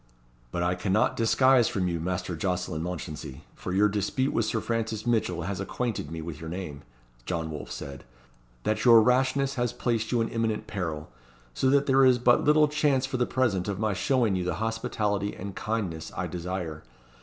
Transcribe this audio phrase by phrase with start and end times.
[0.51, 5.05] "But I cannot disguise from you, Master Jocelyn Mounchensey for your dispute with Sir Francis
[5.05, 6.81] Mitchell has acquainted me with your name,"
[7.27, 8.03] John Wolfe said
[8.63, 11.11] "that your rashness has placed you in imminent peril;
[11.53, 14.55] so that there is but little chance for the present of my showing you the
[14.55, 16.81] hospitality and kindness I desire.